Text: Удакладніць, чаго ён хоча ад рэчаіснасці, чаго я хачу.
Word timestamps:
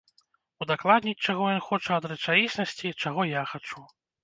Удакладніць, 0.65 1.21
чаго 1.27 1.43
ён 1.57 1.61
хоча 1.67 1.91
ад 1.99 2.09
рэчаіснасці, 2.15 2.95
чаго 3.07 3.29
я 3.37 3.47
хачу. 3.55 3.89